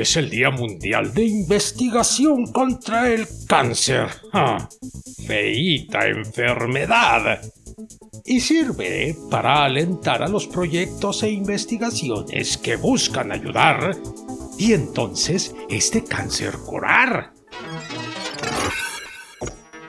[0.00, 4.08] Es el Día Mundial de Investigación contra el Cáncer.
[4.32, 4.68] ¡Ja!
[5.26, 7.40] Feíta enfermedad.
[8.24, 13.96] Y sirve para alentar a los proyectos e investigaciones que buscan ayudar
[14.58, 17.32] y entonces este cáncer curar.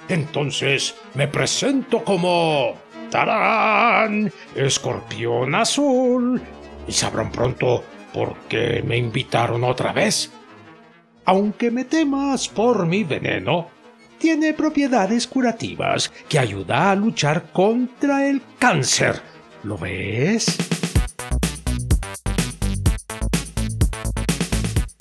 [0.09, 2.73] Entonces me presento como...
[3.09, 4.31] ¡Tarán!
[4.55, 6.41] Escorpión azul.
[6.88, 7.83] Y sabrán pronto
[8.14, 10.31] por qué me invitaron otra vez.
[11.26, 13.70] Aunque me temas por mi veneno,
[14.17, 19.22] tiene propiedades curativas que ayuda a luchar contra el cáncer.
[19.64, 20.58] ¿Lo ves?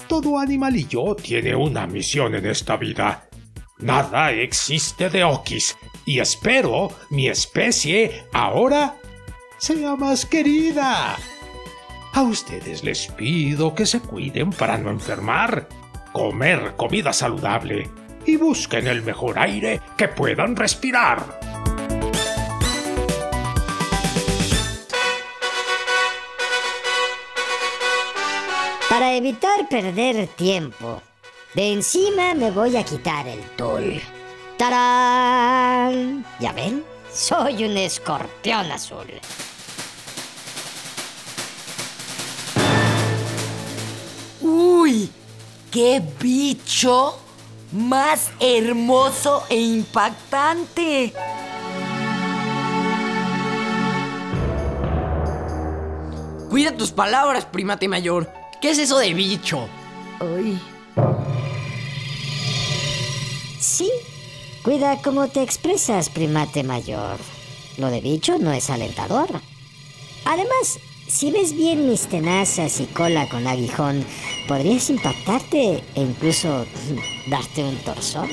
[0.07, 3.29] Todo animalillo tiene una misión en esta vida.
[3.79, 8.97] Nada existe de Okis y espero mi especie ahora
[9.59, 11.17] sea más querida.
[12.13, 15.69] A ustedes les pido que se cuiden para no enfermar,
[16.13, 17.89] comer comida saludable
[18.27, 21.39] y busquen el mejor aire que puedan respirar.
[28.89, 31.01] Para evitar perder tiempo,
[31.55, 34.01] de encima me voy a quitar el tul.
[34.57, 36.25] ¡Tarán!
[36.41, 36.85] ¿Ya ven?
[37.13, 39.07] Soy un escorpión azul.
[44.91, 45.09] ¡Uy!
[45.71, 47.17] ¡Qué bicho
[47.71, 51.13] más hermoso e impactante!
[56.49, 58.33] Cuida tus palabras, primate mayor.
[58.61, 59.69] ¿Qué es eso de bicho?
[60.21, 60.59] ¡Uy!
[63.61, 63.89] Sí,
[64.65, 67.19] cuida cómo te expresas, primate mayor.
[67.77, 69.29] Lo de bicho no es alentador.
[70.25, 70.81] Además,
[71.11, 74.05] si ves bien mis tenazas y cola con aguijón,
[74.47, 76.65] podrías impactarte e incluso
[77.29, 78.31] darte un torzón.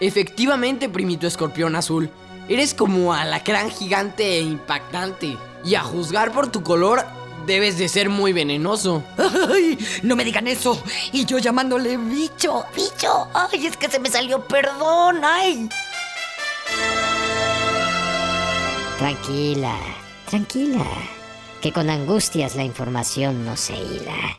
[0.00, 2.10] Efectivamente, primito escorpión azul.
[2.48, 5.36] Eres como alacrán gigante e impactante.
[5.64, 7.04] Y a juzgar por tu color,
[7.46, 9.04] debes de ser muy venenoso.
[9.18, 9.78] ¡Ay!
[10.02, 10.82] No me digan eso.
[11.12, 13.28] Y yo llamándole bicho, bicho.
[13.34, 13.66] ¡Ay!
[13.66, 15.20] Es que se me salió perdón.
[15.22, 15.68] ¡Ay!
[19.00, 19.78] Tranquila,
[20.28, 20.84] tranquila,
[21.62, 24.38] que con angustias la información no se hila.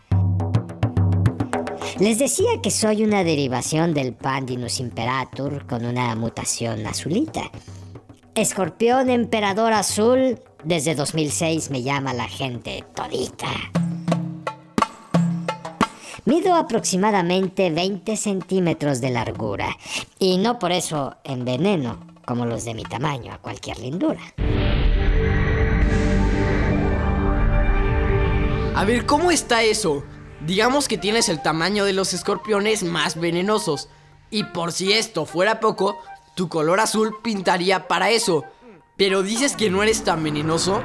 [2.00, 7.50] Les decía que soy una derivación del Pandinus imperator con una mutación azulita.
[8.36, 13.50] Escorpión emperador azul, desde 2006 me llama la gente todita.
[16.26, 19.76] Mido aproximadamente 20 centímetros de largura
[20.20, 24.22] y no por eso enveneno como los de mi tamaño a cualquier lindura.
[28.74, 30.06] A ver, ¿cómo está eso?
[30.40, 33.90] Digamos que tienes el tamaño de los escorpiones más venenosos.
[34.30, 36.00] Y por si esto fuera poco,
[36.34, 38.46] tu color azul pintaría para eso.
[38.96, 40.82] Pero dices que no eres tan venenoso.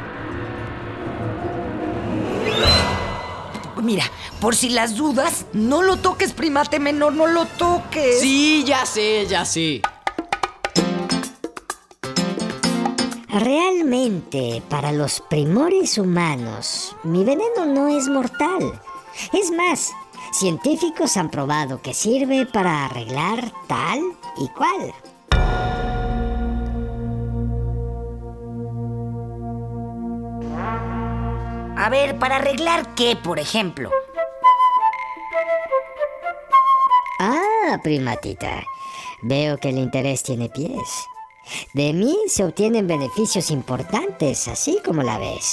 [3.81, 8.19] Mira, por si las dudas, no lo toques, primate menor, no lo toques.
[8.21, 9.81] Sí, ya sé, ya sé.
[13.39, 18.81] Realmente, para los primores humanos, mi veneno no es mortal.
[19.31, 19.93] Es más,
[20.33, 24.01] científicos han probado que sirve para arreglar tal
[24.39, 24.95] y cual.
[31.77, 33.91] A ver, ¿para arreglar qué, por ejemplo?
[37.21, 38.65] Ah, primatita.
[39.21, 41.07] Veo que el interés tiene pies.
[41.75, 45.53] De mí se obtienen beneficios importantes, así como la ves.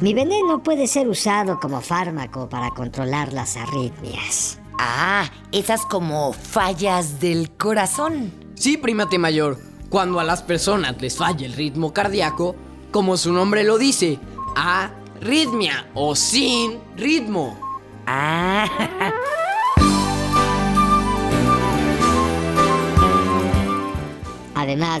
[0.00, 4.58] Mi veneno puede ser usado como fármaco para controlar las arritmias.
[4.78, 8.32] Ah, esas como fallas del corazón.
[8.54, 9.58] Sí, primate mayor.
[9.90, 12.56] Cuando a las personas les falla el ritmo cardíaco,
[12.90, 14.18] como su nombre lo dice,
[14.56, 17.58] arritmia o sin ritmo.
[18.06, 18.66] Ah,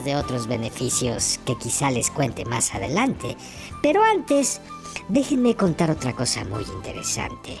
[0.04, 3.36] de otros beneficios que quizá les cuente más adelante.
[3.82, 4.60] Pero antes,
[5.08, 7.60] déjenme contar otra cosa muy interesante.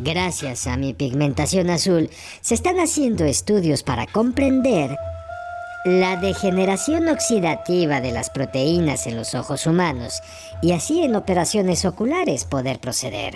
[0.00, 2.10] Gracias a mi pigmentación azul,
[2.40, 4.96] se están haciendo estudios para comprender
[5.84, 10.20] la degeneración oxidativa de las proteínas en los ojos humanos
[10.60, 13.34] y así en operaciones oculares poder proceder.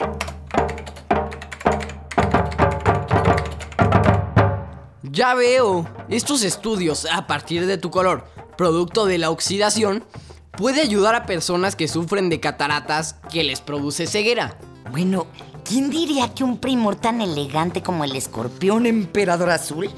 [5.10, 5.86] Ya veo.
[6.08, 8.24] Estos estudios a partir de tu color,
[8.56, 10.04] producto de la oxidación,
[10.52, 14.58] puede ayudar a personas que sufren de cataratas que les produce ceguera.
[14.90, 15.26] Bueno,
[15.64, 19.90] ¿quién diría que un primor tan elegante como el escorpión emperador azul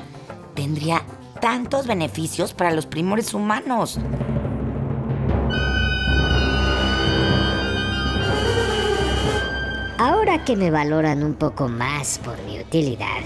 [0.55, 1.05] tendría
[1.41, 3.99] tantos beneficios para los primores humanos?
[10.19, 13.21] Ahora que me valoran un poco más por mi utilidad,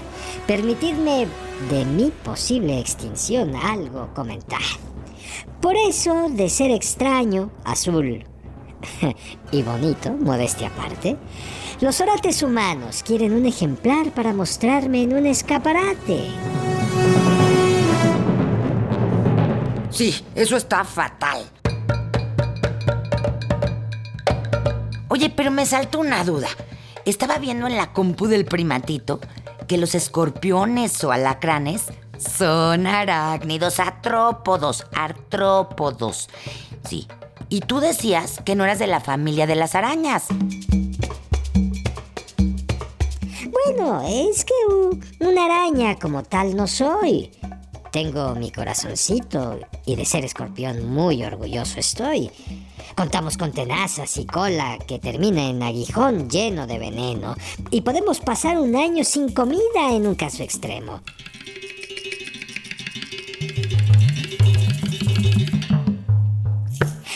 [0.45, 1.27] permitidme
[1.67, 4.61] de mi posible extinción algo comentar.
[5.59, 8.23] Por eso, de ser extraño, azul
[9.51, 11.17] y bonito, modestia aparte,
[11.81, 16.27] los orates humanos quieren un ejemplar para mostrarme en un escaparate.
[19.89, 21.43] Sí, eso está fatal.
[25.07, 26.49] Oye, pero me saltó una duda.
[27.05, 29.19] Estaba viendo en la compu del primatito
[29.67, 31.85] que los escorpiones o alacranes
[32.17, 36.29] son arácnidos, artrópodos, artrópodos.
[36.87, 37.07] Sí.
[37.49, 40.25] Y tú decías que no eras de la familia de las arañas.
[43.51, 47.31] Bueno, es que un- una araña como tal no soy.
[47.91, 52.31] Tengo mi corazoncito y de ser escorpión muy orgulloso estoy.
[52.95, 57.35] Contamos con tenazas y cola que termina en aguijón lleno de veneno
[57.71, 61.01] y podemos pasar un año sin comida en un caso extremo.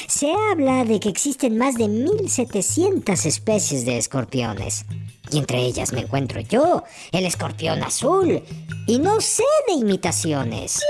[0.07, 4.85] Se habla de que existen más de 1700 especies de escorpiones.
[5.31, 8.41] Y entre ellas me encuentro yo, el escorpión azul.
[8.87, 10.81] Y no sé de imitaciones.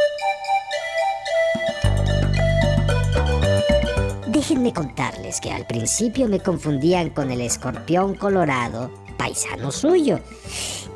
[4.38, 10.20] Déjenme contarles que al principio me confundían con el escorpión colorado, paisano suyo.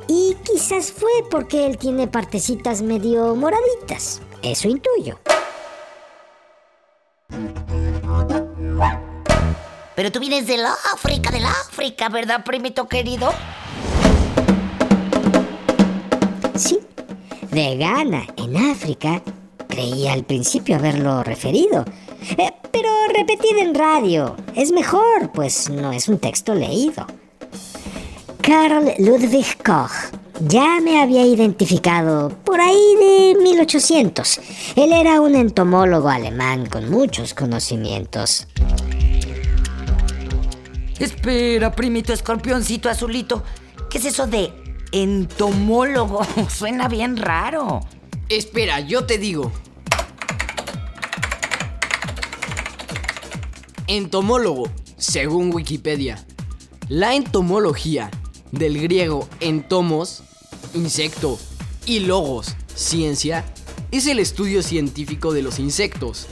[0.07, 4.21] Y quizás fue porque él tiene partecitas medio moraditas.
[4.43, 5.19] Eso intuyo.
[9.95, 13.33] Pero tú vienes del África, del África, ¿verdad, primito querido?
[16.53, 16.77] Sí,
[17.49, 19.23] de Ghana, en África.
[19.67, 21.85] Creí al principio haberlo referido.
[22.37, 22.89] Eh, pero
[23.21, 24.35] repetid en radio.
[24.55, 27.05] Es mejor, pues no es un texto leído.
[28.41, 29.91] Carl Ludwig Koch
[30.47, 34.39] ya me había identificado por ahí de 1800.
[34.75, 38.47] Él era un entomólogo alemán con muchos conocimientos.
[40.97, 43.43] Espera, primito escorpioncito azulito.
[43.91, 44.51] ¿Qué es eso de
[44.91, 46.21] entomólogo?
[46.49, 47.81] Suena bien raro.
[48.29, 49.51] Espera, yo te digo.
[53.91, 56.25] Entomólogo, según Wikipedia.
[56.87, 58.09] La entomología,
[58.53, 60.23] del griego entomos,
[60.73, 61.37] insecto,
[61.85, 63.43] y logos, ciencia,
[63.91, 66.27] es el estudio científico de los insectos.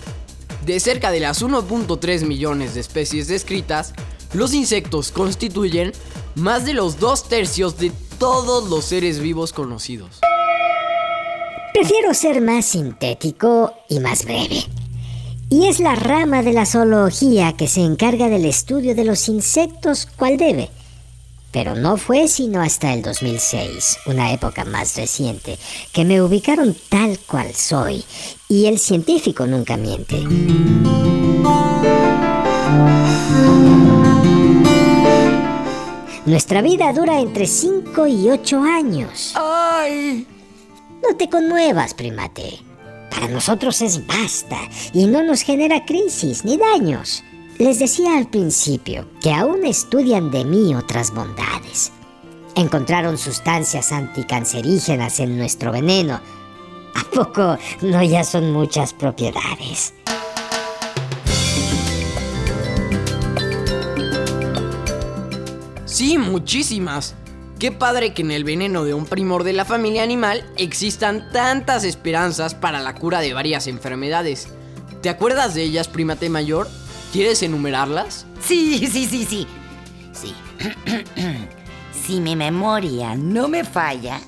[0.66, 3.94] De cerca de las 1.3 millones de especies descritas,
[4.32, 5.92] los insectos constituyen
[6.36, 10.22] más de los dos tercios de todos los seres vivos conocidos.
[11.74, 14.78] Prefiero ser más sintético y más breve.
[15.51, 20.08] Y es la rama de la zoología que se encarga del estudio de los insectos
[20.15, 20.70] cual debe.
[21.51, 25.58] Pero no fue sino hasta el 2006, una época más reciente,
[25.91, 28.03] que me ubicaron tal cual soy.
[28.48, 30.20] Y el científico nunca miente.
[36.27, 39.34] Nuestra vida dura entre 5 y 8 años.
[39.34, 40.27] ¡Ay!
[41.01, 42.69] No te conmuevas, primate.
[43.10, 44.58] Para nosotros es basta
[44.94, 47.24] y no nos genera crisis ni daños.
[47.58, 51.92] Les decía al principio que aún estudian de mí otras bondades.
[52.56, 56.22] Encontraron sustancias anticancerígenas en nuestro veneno.
[56.96, 59.94] ¿A poco no ya son muchas propiedades?
[65.86, 67.16] Sí, muchísimas.
[67.60, 71.84] Qué padre que en el veneno de un primor de la familia animal existan tantas
[71.84, 74.48] esperanzas para la cura de varias enfermedades.
[75.01, 76.70] ¿Te acuerdas de ellas, primate mayor?
[77.12, 78.25] ¿Quieres enumerarlas?
[78.39, 79.48] Sí, sí, sí, sí.
[80.13, 80.34] Sí.
[82.06, 84.22] si mi memoria no me falla,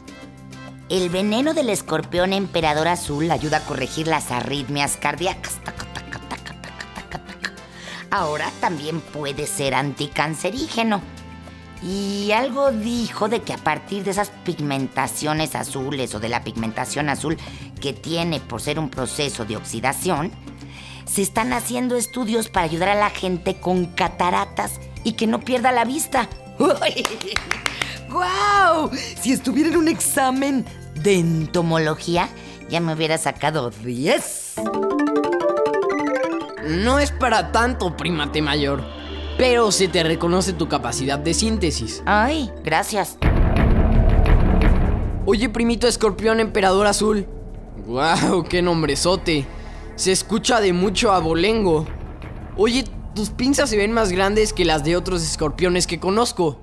[0.89, 5.53] el veneno del escorpión emperador azul ayuda a corregir las arritmias cardíacas.
[8.09, 11.20] Ahora también puede ser anticancerígeno.
[11.83, 17.09] Y algo dijo de que a partir de esas pigmentaciones azules o de la pigmentación
[17.09, 17.37] azul
[17.79, 20.31] que tiene por ser un proceso de oxidación,
[21.05, 25.71] se están haciendo estudios para ayudar a la gente con cataratas y que no pierda
[25.71, 26.29] la vista.
[28.09, 28.91] ¡Guau!
[29.19, 32.29] Si estuviera en un examen de entomología,
[32.69, 34.53] ya me hubiera sacado 10.
[36.67, 39.00] No es para tanto, primate mayor.
[39.41, 42.03] Pero se te reconoce tu capacidad de síntesis.
[42.05, 43.17] Ay, gracias.
[45.25, 47.25] Oye, primito escorpión emperador azul.
[47.87, 48.43] ¡Guau!
[48.43, 49.47] ¡Qué nombrezote!
[49.95, 51.87] Se escucha de mucho abolengo.
[52.55, 52.83] Oye,
[53.15, 56.61] tus pinzas se ven más grandes que las de otros escorpiones que conozco.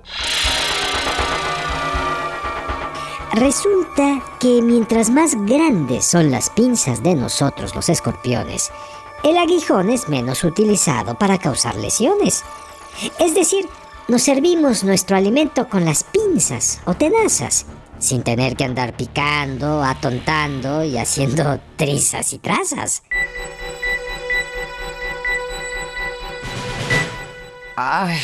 [3.33, 8.71] Resulta que mientras más grandes son las pinzas de nosotros los escorpiones,
[9.25, 12.45] el aguijón es menos utilizado para causar lesiones.
[13.19, 13.67] Es decir,
[14.07, 17.65] nos servimos nuestro alimento con las pinzas o tenazas,
[17.99, 23.03] sin tener que andar picando, atontando y haciendo trizas y trazas.
[27.75, 28.17] Ay,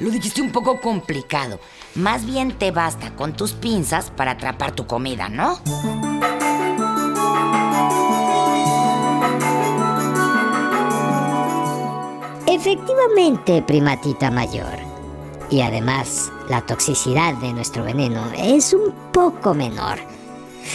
[0.00, 1.60] lo dijiste un poco complicado.
[1.94, 5.60] Más bien te basta con tus pinzas para atrapar tu comida, ¿no?
[12.54, 14.78] Efectivamente, primatita mayor.
[15.48, 19.98] Y además, la toxicidad de nuestro veneno es un poco menor.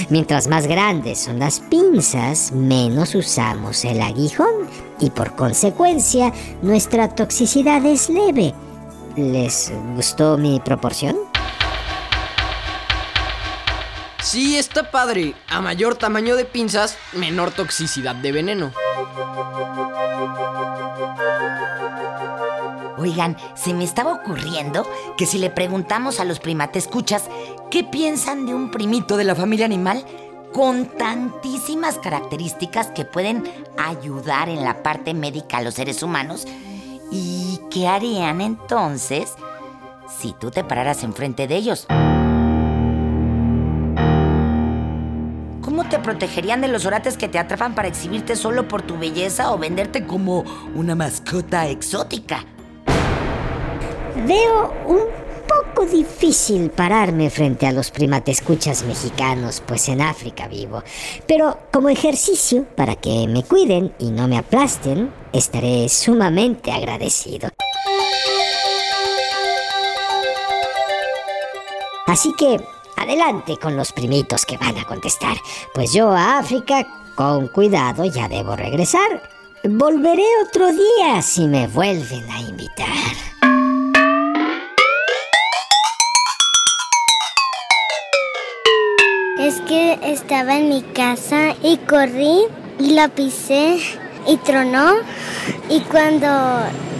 [0.09, 4.67] Mientras más grandes son las pinzas, menos usamos el aguijón
[4.99, 8.55] y por consecuencia nuestra toxicidad es leve.
[9.15, 11.15] ¿Les gustó mi proporción?
[14.23, 15.35] Sí, está padre.
[15.47, 18.73] A mayor tamaño de pinzas, menor toxicidad de veneno.
[22.97, 24.85] Oigan, se me estaba ocurriendo
[25.17, 27.29] que si le preguntamos a los primatescuchas
[27.69, 30.03] qué piensan de un primito de la familia animal
[30.53, 33.43] con tantísimas características que pueden
[33.77, 36.47] ayudar en la parte médica a los seres humanos,
[37.11, 39.33] ¿y qué harían entonces
[40.19, 41.85] si tú te pararas enfrente de ellos?
[45.89, 49.57] Te protegerían de los orates que te atrapan para exhibirte solo por tu belleza o
[49.57, 50.43] venderte como
[50.75, 52.45] una mascota exótica?
[54.25, 55.05] Veo un
[55.47, 60.83] poco difícil pararme frente a los primatescuchas mexicanos, pues en África vivo.
[61.27, 67.49] Pero como ejercicio, para que me cuiden y no me aplasten, estaré sumamente agradecido.
[72.07, 72.59] Así que
[72.97, 75.37] adelante con los primitos que van a contestar,
[75.73, 76.85] pues yo a África
[77.15, 79.21] con cuidado ya debo regresar.
[79.63, 82.87] Volveré otro día si me vuelven a invitar.
[89.39, 92.41] Es que estaba en mi casa y corrí
[92.79, 93.79] y la pisé
[94.27, 94.95] y tronó.
[95.69, 96.27] Y cuando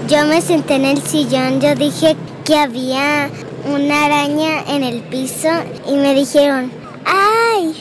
[0.08, 3.30] yo me senté en el sillón, yo dije que había
[3.68, 5.50] una araña en el piso
[5.88, 6.72] y me dijeron,
[7.06, 7.76] ¡ay!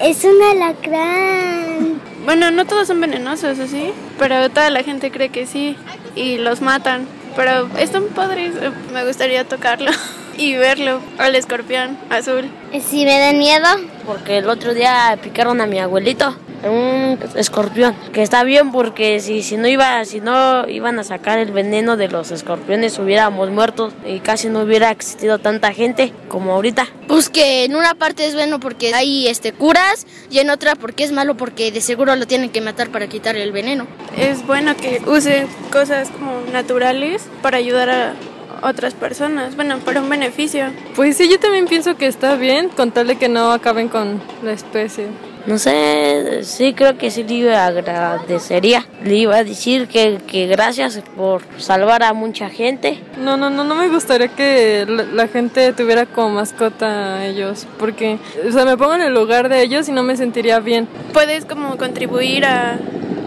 [0.00, 2.00] Es un alacrán.
[2.26, 3.92] Bueno, no todos son venenosos, ¿así?
[4.18, 5.76] Pero toda la gente cree que sí
[6.16, 7.06] y los matan.
[7.36, 8.52] Pero están padres,
[8.92, 9.92] me gustaría tocarlo
[10.36, 12.50] y verlo, al escorpión azul.
[12.84, 13.68] Si me da miedo,
[14.04, 16.34] Porque el otro día picaron a mi abuelito,
[16.64, 21.38] un escorpión, que está bien porque si, si no iba, si no iban a sacar
[21.38, 26.52] el veneno de los escorpiones hubiéramos muerto y casi no hubiera existido tanta gente como
[26.52, 26.86] ahorita.
[27.08, 31.04] Pues que en una parte es bueno porque hay este curas y en otra porque
[31.04, 33.86] es malo porque de seguro lo tienen que matar para quitarle el veneno.
[34.16, 38.14] Es bueno que usen cosas como naturales para ayudar a
[38.62, 40.66] otras personas, bueno, para un beneficio.
[40.94, 44.20] Pues sí, yo también pienso que está bien, con tal de que no acaben con
[44.42, 45.06] la especie.
[45.46, 48.84] No sé, sí creo que sí le agradecería.
[49.04, 52.98] Le iba a decir que, que gracias por salvar a mucha gente.
[53.22, 57.66] No, no, no, no me gustaría que la, la gente tuviera como mascota a ellos,
[57.78, 60.88] porque, o sea, me pongo en el lugar de ellos y no me sentiría bien.
[61.12, 62.78] Puedes como contribuir a,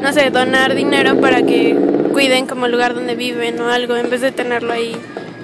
[0.02, 1.74] no sé, donar dinero para que
[2.12, 4.94] cuiden como el lugar donde viven o algo en vez de tenerlo ahí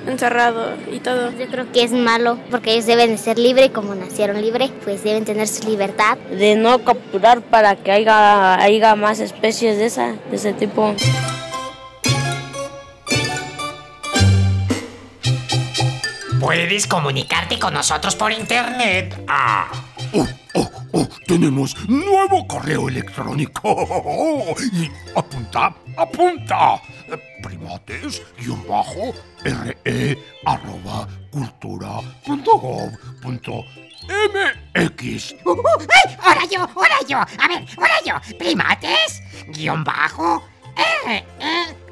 [0.08, 1.32] encerrado y todo.
[1.32, 5.04] yo creo que es malo porque ellos deben de ser libres como nacieron libres, pues
[5.04, 6.18] deben tener su libertad.
[6.18, 10.96] De no capturar para que haya, haya más especies de, esa, de ese tipo.
[16.40, 19.72] Puedes comunicarte con nosotros por internet a
[20.98, 24.56] Oh, tenemos nuevo correo electrónico.
[24.72, 26.82] Y apunta, apunta.
[27.66, 29.12] Primates, guion bajo,
[29.44, 32.92] re, arroba, cultura, punto gov,
[33.24, 33.66] punto
[34.06, 35.34] MX.
[35.44, 36.16] Uh, ¡Ay!
[36.22, 36.60] ¡Ahora yo!
[36.62, 37.18] ¡Ahora yo!
[37.18, 38.38] A ver, ahora yo.
[38.38, 40.44] Primates, guion bajo,
[41.08, 41.26] re,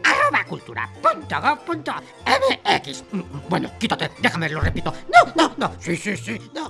[0.04, 1.92] arroba cultura, punto gov, punto
[2.28, 3.04] MX.
[3.50, 4.94] Bueno, quítate, déjame, lo repito.
[5.12, 5.76] No, no, no.
[5.80, 6.70] Sí, sí, sí, no.